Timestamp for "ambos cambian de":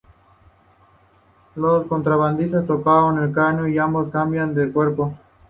3.77-4.71